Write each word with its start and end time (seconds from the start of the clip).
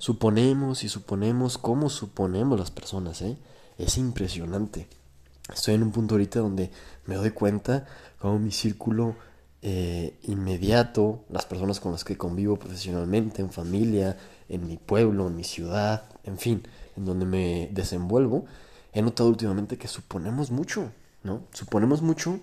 Suponemos 0.00 0.82
y 0.82 0.88
suponemos 0.88 1.58
cómo 1.58 1.90
suponemos 1.90 2.58
las 2.58 2.70
personas, 2.70 3.20
¿eh? 3.20 3.36
Es 3.76 3.98
impresionante. 3.98 4.88
Estoy 5.52 5.74
en 5.74 5.82
un 5.82 5.92
punto 5.92 6.14
ahorita 6.14 6.40
donde 6.40 6.70
me 7.04 7.16
doy 7.16 7.32
cuenta 7.32 7.86
cómo 8.18 8.38
mi 8.38 8.50
círculo 8.50 9.14
eh, 9.60 10.18
inmediato, 10.22 11.26
las 11.28 11.44
personas 11.44 11.80
con 11.80 11.92
las 11.92 12.02
que 12.04 12.16
convivo 12.16 12.56
profesionalmente, 12.56 13.42
en 13.42 13.50
familia, 13.50 14.16
en 14.48 14.66
mi 14.66 14.78
pueblo, 14.78 15.26
en 15.26 15.36
mi 15.36 15.44
ciudad, 15.44 16.04
en 16.24 16.38
fin, 16.38 16.62
en 16.96 17.04
donde 17.04 17.26
me 17.26 17.68
desenvuelvo, 17.70 18.46
he 18.94 19.02
notado 19.02 19.28
últimamente 19.28 19.76
que 19.76 19.86
suponemos 19.86 20.50
mucho, 20.50 20.92
¿no? 21.24 21.42
Suponemos 21.52 22.00
mucho 22.00 22.40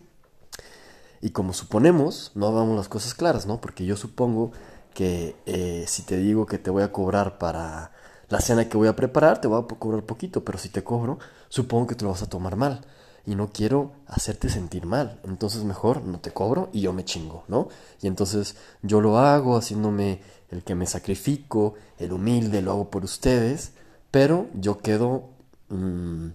y 1.21 1.31
como 1.31 1.53
suponemos, 1.53 2.33
no 2.35 2.51
damos 2.51 2.77
las 2.77 2.87
cosas 2.87 3.15
claras, 3.15 3.47
¿no? 3.47 3.59
Porque 3.59 3.83
yo 3.83 3.97
supongo 3.97 4.51
que 4.97 5.35
eh, 5.45 5.85
si 5.87 6.01
te 6.01 6.17
digo 6.17 6.47
que 6.47 6.57
te 6.57 6.71
voy 6.71 6.81
a 6.81 6.91
cobrar 6.91 7.37
para 7.37 7.91
la 8.29 8.41
cena 8.41 8.67
que 8.67 8.77
voy 8.77 8.87
a 8.87 8.95
preparar, 8.95 9.39
te 9.39 9.47
voy 9.47 9.61
a 9.61 9.67
cobrar 9.77 10.01
poquito, 10.01 10.43
pero 10.43 10.57
si 10.57 10.69
te 10.69 10.83
cobro, 10.83 11.19
supongo 11.49 11.85
que 11.85 11.93
te 11.93 12.03
lo 12.03 12.09
vas 12.09 12.23
a 12.23 12.29
tomar 12.29 12.55
mal. 12.55 12.81
Y 13.23 13.35
no 13.35 13.51
quiero 13.51 13.91
hacerte 14.07 14.49
sentir 14.49 14.87
mal. 14.87 15.19
Entonces 15.23 15.63
mejor 15.65 16.01
no 16.01 16.19
te 16.19 16.31
cobro 16.31 16.69
y 16.73 16.81
yo 16.81 16.93
me 16.93 17.05
chingo, 17.05 17.43
¿no? 17.47 17.69
Y 18.01 18.07
entonces 18.07 18.55
yo 18.81 18.99
lo 18.99 19.19
hago 19.19 19.55
haciéndome 19.55 20.19
el 20.49 20.63
que 20.63 20.73
me 20.73 20.87
sacrifico, 20.87 21.75
el 21.99 22.11
humilde, 22.11 22.63
lo 22.63 22.71
hago 22.71 22.89
por 22.89 23.03
ustedes, 23.03 23.73
pero 24.09 24.47
yo 24.55 24.79
quedo 24.79 25.29
mm, 25.69 26.29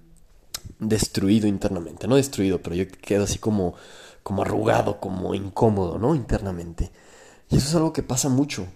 destruido 0.79 1.49
internamente. 1.49 2.07
No 2.07 2.15
destruido, 2.15 2.63
pero 2.63 2.77
yo 2.77 2.85
quedo 2.87 3.25
así 3.25 3.41
como, 3.41 3.75
como 4.23 4.43
arrugado, 4.43 5.01
como 5.01 5.35
incómodo, 5.35 5.99
¿no? 5.99 6.15
Internamente. 6.15 6.93
Y 7.53 7.59
eso 7.59 7.69
es 7.69 7.75
algo 7.75 7.93
que 7.93 8.03
pasa 8.03 8.31
mucho. 8.31 8.67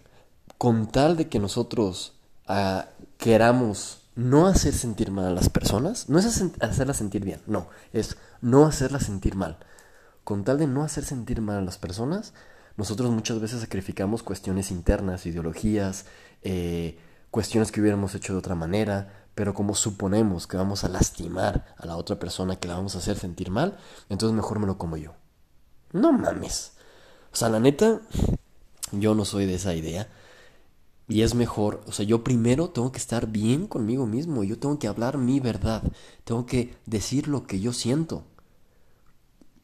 Con 0.59 0.87
tal 0.87 1.17
de 1.17 1.29
que 1.29 1.39
nosotros 1.39 2.13
ah, 2.47 2.87
queramos 3.17 4.03
no 4.15 4.47
hacer 4.47 4.75
sentir 4.75 5.11
mal 5.11 5.25
a 5.25 5.31
las 5.31 5.49
personas, 5.49 6.11
no 6.11 6.19
es 6.19 6.27
hacerlas 6.61 6.99
sentir 6.99 7.25
bien, 7.25 7.41
no, 7.47 7.69
es 7.95 8.17
no 8.43 8.67
hacerlas 8.67 9.05
sentir 9.05 9.35
mal. 9.35 9.59
Con 10.25 10.45
tal 10.45 10.59
de 10.59 10.67
no 10.67 10.83
hacer 10.83 11.05
sentir 11.05 11.41
mal 11.41 11.57
a 11.57 11.63
las 11.63 11.79
personas, 11.79 12.35
nosotros 12.77 13.11
muchas 13.11 13.41
veces 13.41 13.61
sacrificamos 13.61 14.23
cuestiones 14.23 14.71
internas, 14.71 15.25
ideologías, 15.25 16.05
eh, 16.43 16.99
cuestiones 17.31 17.73
que 17.73 17.81
hubiéramos 17.81 18.15
hecho 18.15 18.35
de 18.35 18.39
otra 18.39 18.55
manera, 18.55 19.27
pero 19.35 19.55
como 19.55 19.75
suponemos 19.75 20.47
que 20.47 20.59
vamos 20.59 20.85
a 20.85 20.89
lastimar 20.89 21.75
a 21.79 21.87
la 21.87 21.97
otra 21.97 22.19
persona, 22.19 22.57
que 22.57 22.69
la 22.69 22.75
vamos 22.75 22.95
a 22.95 22.99
hacer 22.99 23.19
sentir 23.19 23.51
mal, 23.51 23.79
entonces 24.11 24.37
mejor 24.37 24.59
me 24.59 24.67
lo 24.67 24.77
como 24.77 24.99
yo. 24.99 25.15
No 25.93 26.13
mames. 26.13 26.73
O 27.37 27.37
sea, 27.37 27.51
la 27.51 27.61
neta, 27.61 28.01
yo 28.93 29.15
no 29.15 29.25
soy 29.25 29.47
de 29.47 29.55
esa 29.55 29.75
idea. 29.75 30.09
Y 31.09 31.23
es 31.23 31.35
mejor, 31.35 31.83
o 31.87 31.93
sea, 31.93 32.05
yo 32.05 32.25
primero 32.25 32.71
tengo 32.71 32.91
que 32.91 32.99
estar 32.99 33.29
bien 33.29 33.69
conmigo 33.69 34.07
mismo, 34.07 34.43
yo 34.43 34.59
tengo 34.59 34.79
que 34.79 34.89
hablar 34.89 35.19
mi 35.19 35.39
verdad, 35.39 35.83
tengo 36.25 36.47
que 36.47 36.75
decir 36.85 37.29
lo 37.29 37.47
que 37.47 37.61
yo 37.61 37.73
siento. 37.73 38.25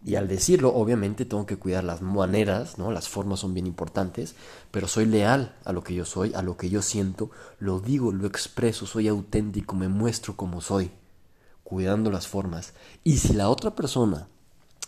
Y 0.05 0.17
al 0.17 0.27
decirlo, 0.27 0.75
obviamente 0.75 1.25
tengo 1.25 1.47
que 1.47 1.57
cuidar 1.57 1.85
las 1.85 2.01
maneras, 2.01 2.77
¿no? 2.77 2.91
Las 2.91 3.09
formas 3.09 3.41
son 3.41 3.55
bien 3.55 3.67
importantes, 3.67 4.35
pero 4.71 4.89
soy 4.89 5.07
leal 5.07 5.57
a 5.65 5.73
lo 5.73 5.85
que 5.85 5.95
yo 5.95 6.05
soy, 6.05 6.33
a 6.35 6.43
lo 6.43 6.57
que 6.57 6.71
yo 6.71 6.83
siento, 6.83 7.31
lo 7.59 7.81
digo, 7.81 8.13
lo 8.13 8.27
expreso, 8.27 8.87
soy 8.87 9.07
auténtico, 9.07 9.77
me 9.77 9.89
muestro 9.89 10.37
como 10.37 10.61
soy, 10.61 10.91
cuidando 11.63 12.11
las 12.11 12.27
formas. 12.27 12.73
Y 13.05 13.19
si 13.19 13.33
la 13.35 13.49
otra 13.49 13.77
persona 13.77 14.27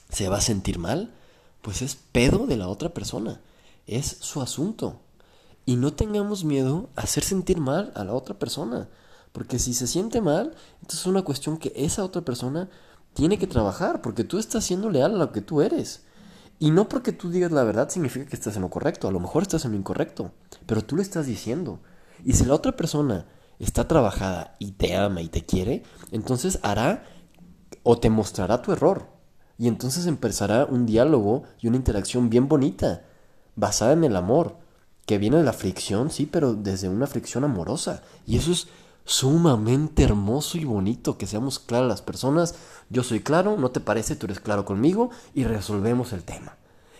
se 0.08 0.28
va 0.28 0.38
a 0.38 0.40
sentir 0.40 0.78
mal, 0.78 1.14
pues 1.62 1.82
es 1.82 1.94
pedo 1.94 2.46
de 2.46 2.56
la 2.56 2.68
otra 2.68 2.90
persona, 2.90 3.40
es 3.86 4.16
su 4.20 4.40
asunto. 4.40 5.00
Y 5.66 5.76
no 5.76 5.94
tengamos 5.94 6.44
miedo 6.44 6.90
a 6.96 7.02
hacer 7.02 7.24
sentir 7.24 7.58
mal 7.58 7.92
a 7.94 8.04
la 8.04 8.12
otra 8.12 8.38
persona. 8.38 8.88
Porque 9.32 9.58
si 9.58 9.74
se 9.74 9.86
siente 9.86 10.20
mal, 10.20 10.54
entonces 10.76 11.00
es 11.00 11.06
una 11.06 11.22
cuestión 11.22 11.56
que 11.56 11.72
esa 11.74 12.04
otra 12.04 12.22
persona 12.22 12.68
tiene 13.14 13.38
que 13.38 13.46
trabajar, 13.46 14.02
porque 14.02 14.24
tú 14.24 14.38
estás 14.38 14.64
siendo 14.64 14.90
leal 14.90 15.14
a 15.14 15.18
lo 15.18 15.32
que 15.32 15.40
tú 15.40 15.62
eres. 15.62 16.04
Y 16.58 16.70
no 16.70 16.88
porque 16.88 17.12
tú 17.12 17.30
digas 17.30 17.50
la 17.50 17.64
verdad 17.64 17.88
significa 17.88 18.26
que 18.26 18.36
estás 18.36 18.56
en 18.56 18.62
lo 18.62 18.70
correcto, 18.70 19.08
a 19.08 19.12
lo 19.12 19.20
mejor 19.20 19.42
estás 19.42 19.64
en 19.64 19.72
lo 19.72 19.76
incorrecto, 19.76 20.32
pero 20.66 20.82
tú 20.82 20.96
lo 20.96 21.02
estás 21.02 21.26
diciendo. 21.26 21.80
Y 22.24 22.34
si 22.34 22.44
la 22.44 22.54
otra 22.54 22.76
persona 22.76 23.26
está 23.58 23.88
trabajada 23.88 24.54
y 24.58 24.72
te 24.72 24.96
ama 24.96 25.20
y 25.20 25.28
te 25.28 25.44
quiere, 25.44 25.82
entonces 26.10 26.58
hará 26.62 27.04
o 27.82 27.98
te 27.98 28.10
mostrará 28.10 28.62
tu 28.62 28.72
error. 28.72 29.08
Y 29.58 29.68
entonces 29.68 30.06
empezará 30.06 30.64
un 30.64 30.86
diálogo 30.86 31.44
y 31.60 31.68
una 31.68 31.76
interacción 31.76 32.30
bien 32.30 32.48
bonita, 32.48 33.04
basada 33.56 33.92
en 33.92 34.04
el 34.04 34.16
amor 34.16 34.56
que 35.06 35.18
viene 35.18 35.36
de 35.36 35.44
la 35.44 35.52
fricción, 35.52 36.10
sí, 36.10 36.26
pero 36.26 36.54
desde 36.54 36.88
una 36.88 37.06
fricción 37.06 37.44
amorosa. 37.44 38.02
Y 38.26 38.36
eso 38.36 38.52
es 38.52 38.68
sumamente 39.04 40.02
hermoso 40.02 40.56
y 40.56 40.64
bonito, 40.64 41.18
que 41.18 41.26
seamos 41.26 41.58
claras 41.58 41.88
las 41.88 42.02
personas. 42.02 42.54
Yo 42.88 43.02
soy 43.02 43.20
claro, 43.20 43.56
no 43.56 43.70
te 43.70 43.80
parece, 43.80 44.16
tú 44.16 44.26
eres 44.26 44.40
claro 44.40 44.64
conmigo 44.64 45.10
y 45.34 45.44
resolvemos 45.44 46.12
el 46.12 46.22
tema. 46.22 46.56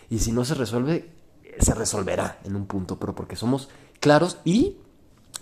Y 0.09 0.19
si 0.19 0.31
no 0.31 0.45
se 0.45 0.53
resuelve, 0.53 1.11
se 1.59 1.73
resolverá 1.73 2.39
en 2.43 2.55
un 2.55 2.67
punto, 2.67 2.99
pero 2.99 3.15
porque 3.15 3.35
somos 3.35 3.69
claros 3.99 4.37
y 4.45 4.77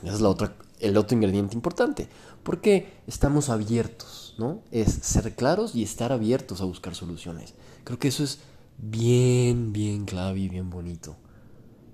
esa 0.03 0.15
es 0.15 0.21
la 0.21 0.29
otra, 0.29 0.53
el 0.79 0.97
otro 0.97 1.15
ingrediente 1.15 1.55
importante, 1.55 2.07
porque 2.43 2.93
estamos 3.07 3.49
abiertos, 3.49 4.35
¿no? 4.37 4.61
Es 4.71 4.91
ser 4.91 5.35
claros 5.35 5.75
y 5.75 5.83
estar 5.83 6.11
abiertos 6.11 6.61
a 6.61 6.65
buscar 6.65 6.95
soluciones. 6.95 7.53
Creo 7.83 7.99
que 7.99 8.09
eso 8.09 8.23
es 8.23 8.39
bien, 8.77 9.73
bien 9.73 10.05
clave 10.05 10.39
y 10.39 10.49
bien 10.49 10.69
bonito. 10.69 11.15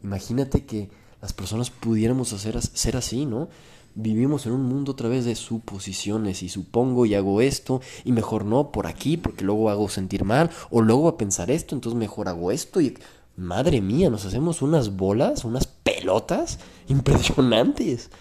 Imagínate 0.04 0.66
que 0.66 0.90
las 1.22 1.34
personas 1.34 1.70
pudiéramos 1.70 2.30
ser 2.30 2.98
así, 2.98 3.26
¿no? 3.26 3.50
Vivimos 3.96 4.46
en 4.46 4.54
un 4.54 4.64
mundo 4.64 4.94
a 4.94 4.96
través 4.96 5.26
de 5.26 5.36
suposiciones 5.36 6.44
y 6.44 6.50
supongo 6.50 7.06
y 7.06 7.16
hago 7.16 7.42
esto 7.42 7.82
y 8.06 8.12
mejor 8.12 8.46
no 8.46 8.72
por 8.72 8.88
aquí 8.88 9.18
porque 9.18 9.44
luego 9.44 9.70
hago 9.70 9.90
sentir 9.90 10.24
mal 10.24 10.52
o 10.70 10.82
luego 10.82 11.10
a 11.10 11.18
pensar 11.18 11.52
esto, 11.52 11.76
entonces 11.76 12.00
mejor 12.00 12.30
hago 12.30 12.52
esto 12.52 12.80
y 12.80 12.98
madre 13.36 13.82
mía, 13.82 14.10
nos 14.10 14.26
hacemos 14.26 14.62
unas 14.62 14.96
bolas, 14.96 15.44
unas 15.44 15.66
pelotas 15.66 16.60
impresionantes. 16.88 18.12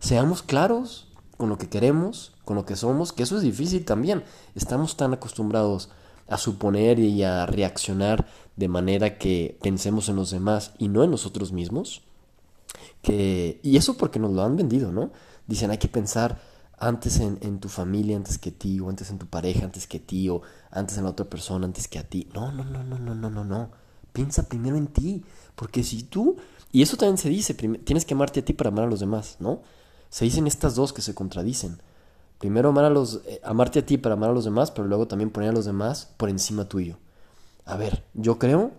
Seamos 0.00 0.42
claros 0.42 1.08
con 1.36 1.48
lo 1.48 1.56
que 1.56 1.68
queremos, 1.68 2.34
con 2.44 2.56
lo 2.56 2.66
que 2.66 2.76
somos, 2.76 3.12
que 3.12 3.22
eso 3.22 3.36
es 3.36 3.42
difícil 3.42 3.84
también. 3.84 4.22
Estamos 4.54 4.96
tan 4.96 5.12
acostumbrados 5.12 5.88
a 6.28 6.38
suponer 6.38 6.98
y 6.98 7.22
a 7.22 7.46
reaccionar 7.46 8.26
de 8.56 8.68
manera 8.68 9.18
que 9.18 9.58
pensemos 9.62 10.08
en 10.08 10.16
los 10.16 10.30
demás 10.30 10.72
y 10.78 10.88
no 10.88 11.02
en 11.02 11.10
nosotros 11.10 11.52
mismos. 11.52 12.02
Que, 13.02 13.60
y 13.62 13.76
eso 13.76 13.96
porque 13.96 14.18
nos 14.18 14.32
lo 14.32 14.42
han 14.42 14.56
vendido, 14.56 14.92
¿no? 14.92 15.10
Dicen 15.46 15.70
hay 15.70 15.78
que 15.78 15.88
pensar 15.88 16.40
antes 16.78 17.18
en, 17.20 17.38
en, 17.40 17.58
tu 17.60 17.68
familia, 17.68 18.16
antes 18.16 18.38
que 18.38 18.50
ti, 18.50 18.78
o 18.80 18.88
antes 18.88 19.10
en 19.10 19.18
tu 19.18 19.26
pareja, 19.26 19.64
antes 19.64 19.86
que 19.86 19.98
ti, 19.98 20.28
o 20.28 20.42
antes 20.70 20.98
en 20.98 21.04
la 21.04 21.10
otra 21.10 21.26
persona, 21.26 21.66
antes 21.66 21.88
que 21.88 21.98
a 21.98 22.04
ti. 22.04 22.28
No, 22.34 22.52
no, 22.52 22.64
no, 22.64 22.84
no, 22.84 22.98
no, 22.98 23.14
no, 23.14 23.30
no, 23.30 23.44
no. 23.44 23.70
Piensa 24.12 24.48
primero 24.48 24.76
en 24.76 24.88
ti. 24.88 25.24
Porque 25.54 25.82
si 25.82 26.02
tú, 26.02 26.36
y 26.70 26.82
eso 26.82 26.96
también 26.96 27.18
se 27.18 27.28
dice, 27.28 27.54
tienes 27.54 28.04
que 28.04 28.14
amarte 28.14 28.40
a 28.40 28.44
ti 28.44 28.52
para 28.52 28.68
amar 28.68 28.84
a 28.84 28.88
los 28.88 29.00
demás, 29.00 29.36
¿no? 29.40 29.62
Se 30.10 30.24
dicen 30.24 30.46
estas 30.46 30.74
dos 30.74 30.92
que 30.92 31.02
se 31.02 31.14
contradicen. 31.14 31.80
Primero 32.38 32.68
amar 32.68 32.84
a 32.84 32.90
los, 32.90 33.20
eh, 33.26 33.40
amarte 33.42 33.80
a 33.80 33.86
ti 33.86 33.98
para 33.98 34.14
amar 34.14 34.30
a 34.30 34.34
los 34.34 34.44
demás, 34.44 34.70
pero 34.70 34.86
luego 34.86 35.08
también 35.08 35.30
poner 35.30 35.50
a 35.50 35.52
los 35.52 35.64
demás 35.64 36.14
por 36.16 36.28
encima 36.28 36.68
tuyo. 36.68 36.98
A 37.64 37.76
ver, 37.76 38.04
yo 38.14 38.38
creo 38.38 38.72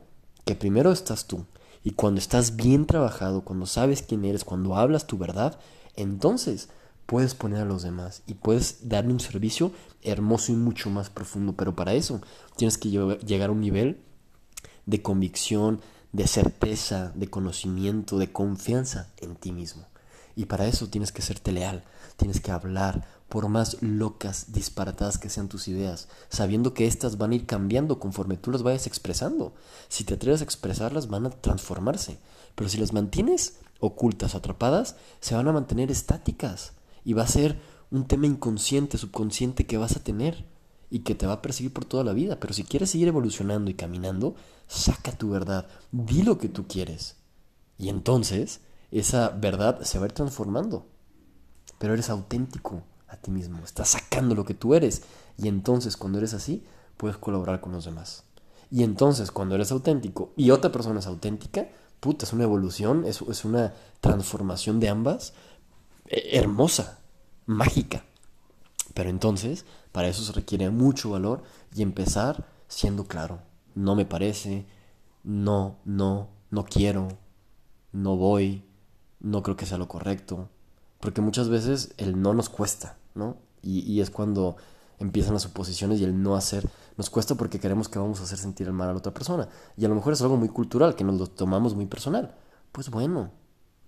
que 0.45 0.55
primero 0.55 0.91
estás 0.91 1.27
tú. 1.27 1.45
Y 1.83 1.91
cuando 1.91 2.19
estás 2.19 2.55
bien 2.55 2.85
trabajado, 2.85 3.41
cuando 3.41 3.65
sabes 3.65 4.01
quién 4.01 4.25
eres, 4.25 4.43
cuando 4.43 4.75
hablas 4.75 5.07
tu 5.07 5.17
verdad, 5.17 5.59
entonces 5.95 6.69
puedes 7.05 7.35
poner 7.35 7.61
a 7.61 7.65
los 7.65 7.83
demás 7.83 8.23
y 8.27 8.35
puedes 8.35 8.87
darle 8.87 9.13
un 9.13 9.19
servicio 9.19 9.71
hermoso 10.01 10.51
y 10.51 10.55
mucho 10.55 10.89
más 10.89 11.09
profundo. 11.09 11.53
Pero 11.53 11.75
para 11.75 11.93
eso 11.93 12.21
tienes 12.55 12.77
que 12.77 12.89
llegar 12.89 13.49
a 13.49 13.53
un 13.53 13.61
nivel 13.61 14.01
de 14.85 15.01
convicción, 15.01 15.81
de 16.11 16.27
certeza, 16.27 17.11
de 17.15 17.29
conocimiento, 17.29 18.17
de 18.17 18.31
confianza 18.31 19.09
en 19.17 19.35
ti 19.35 19.51
mismo. 19.51 19.85
Y 20.35 20.45
para 20.45 20.67
eso 20.67 20.87
tienes 20.87 21.11
que 21.11 21.21
serte 21.21 21.51
leal, 21.51 21.83
tienes 22.17 22.39
que 22.39 22.51
hablar, 22.51 23.05
por 23.29 23.47
más 23.47 23.81
locas, 23.81 24.51
disparatadas 24.51 25.17
que 25.17 25.29
sean 25.29 25.47
tus 25.47 25.67
ideas, 25.67 26.07
sabiendo 26.29 26.73
que 26.73 26.87
éstas 26.87 27.17
van 27.17 27.31
a 27.31 27.35
ir 27.35 27.45
cambiando 27.45 27.99
conforme 27.99 28.37
tú 28.37 28.51
las 28.51 28.63
vayas 28.63 28.87
expresando. 28.87 29.53
Si 29.87 30.03
te 30.03 30.15
atreves 30.15 30.41
a 30.41 30.43
expresarlas, 30.43 31.07
van 31.07 31.27
a 31.27 31.29
transformarse. 31.29 32.17
Pero 32.55 32.69
si 32.69 32.77
las 32.77 32.91
mantienes 32.91 33.59
ocultas, 33.79 34.35
atrapadas, 34.35 34.95
se 35.21 35.35
van 35.35 35.47
a 35.47 35.53
mantener 35.53 35.91
estáticas. 35.91 36.73
Y 37.05 37.13
va 37.13 37.23
a 37.23 37.27
ser 37.27 37.61
un 37.91 38.07
tema 38.07 38.25
inconsciente, 38.25 38.97
subconsciente 38.97 39.65
que 39.65 39.77
vas 39.77 39.95
a 39.95 40.03
tener 40.03 40.45
y 40.89 40.99
que 40.99 41.15
te 41.15 41.27
va 41.27 41.33
a 41.33 41.41
perseguir 41.41 41.71
por 41.71 41.85
toda 41.85 42.03
la 42.03 42.13
vida. 42.13 42.39
Pero 42.39 42.53
si 42.53 42.63
quieres 42.63 42.89
seguir 42.89 43.07
evolucionando 43.07 43.69
y 43.69 43.75
caminando, 43.75 44.35
saca 44.67 45.11
tu 45.11 45.29
verdad, 45.29 45.67
di 45.91 46.23
lo 46.23 46.37
que 46.37 46.49
tú 46.49 46.67
quieres. 46.67 47.15
Y 47.77 47.89
entonces 47.89 48.61
esa 48.91 49.29
verdad 49.29 49.81
se 49.83 49.99
va 49.99 50.05
a 50.05 50.07
ir 50.07 50.13
transformando. 50.13 50.87
Pero 51.77 51.93
eres 51.93 52.09
auténtico, 52.09 52.83
a 53.09 53.17
ti 53.17 53.31
mismo, 53.31 53.63
estás 53.63 53.89
sacando 53.89 54.35
lo 54.35 54.45
que 54.45 54.53
tú 54.53 54.73
eres. 54.73 55.03
Y 55.37 55.47
entonces 55.47 55.97
cuando 55.97 56.17
eres 56.17 56.33
así, 56.33 56.63
puedes 56.97 57.17
colaborar 57.17 57.61
con 57.61 57.71
los 57.71 57.85
demás. 57.85 58.23
Y 58.71 58.83
entonces 58.83 59.31
cuando 59.31 59.55
eres 59.55 59.71
auténtico 59.71 60.33
y 60.35 60.51
otra 60.51 60.71
persona 60.71 60.99
es 60.99 61.07
auténtica, 61.07 61.67
puta, 61.99 62.25
es 62.25 62.33
una 62.33 62.43
evolución, 62.43 63.05
es, 63.05 63.21
es 63.21 63.45
una 63.45 63.73
transformación 64.01 64.79
de 64.79 64.89
ambas 64.89 65.33
eh, 66.05 66.29
hermosa, 66.33 66.99
mágica. 67.45 68.03
Pero 68.93 69.09
entonces, 69.09 69.65
para 69.91 70.07
eso 70.07 70.23
se 70.23 70.33
requiere 70.33 70.69
mucho 70.69 71.11
valor 71.11 71.43
y 71.75 71.81
empezar 71.81 72.47
siendo 72.67 73.05
claro. 73.07 73.41
No 73.75 73.95
me 73.95 74.05
parece, 74.05 74.65
no, 75.23 75.77
no, 75.85 76.29
no 76.51 76.65
quiero, 76.65 77.07
no 77.91 78.17
voy, 78.17 78.65
no 79.19 79.43
creo 79.43 79.55
que 79.55 79.65
sea 79.65 79.77
lo 79.77 79.87
correcto. 79.87 80.49
Porque 80.99 81.21
muchas 81.21 81.49
veces 81.49 81.93
el 81.97 82.21
no 82.21 82.33
nos 82.33 82.49
cuesta, 82.49 82.97
¿no? 83.15 83.37
Y, 83.61 83.99
es 83.99 84.09
cuando 84.09 84.55
empiezan 84.99 85.33
las 85.33 85.45
oposiciones 85.45 85.99
y 85.99 86.03
el 86.03 86.21
no 86.21 86.35
hacer 86.35 86.67
nos 86.97 87.09
cuesta 87.09 87.35
porque 87.35 87.59
queremos 87.59 87.89
que 87.89 87.99
vamos 87.99 88.19
a 88.19 88.23
hacer 88.23 88.37
sentir 88.37 88.67
el 88.67 88.73
mal 88.73 88.89
a 88.89 88.93
la 88.93 88.99
otra 88.99 89.13
persona. 89.13 89.49
Y 89.77 89.85
a 89.85 89.89
lo 89.89 89.95
mejor 89.95 90.13
es 90.13 90.21
algo 90.21 90.37
muy 90.37 90.49
cultural, 90.49 90.95
que 90.95 91.03
nos 91.03 91.19
lo 91.19 91.27
tomamos 91.27 91.75
muy 91.75 91.85
personal. 91.85 92.35
Pues 92.71 92.89
bueno, 92.89 93.31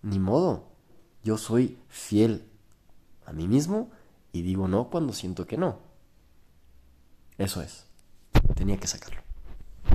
ni 0.01 0.19
modo. 0.19 0.65
Yo 1.23 1.37
soy 1.37 1.77
fiel 1.87 2.47
a 3.25 3.33
mí 3.33 3.47
mismo 3.47 3.91
y 4.33 4.41
digo 4.41 4.67
no 4.67 4.89
cuando 4.89 5.13
siento 5.13 5.45
que 5.45 5.57
no. 5.57 5.79
Eso 7.37 7.61
es. 7.61 7.85
Tenía 8.55 8.77
que 8.77 8.87
sacarlo. 8.87 9.20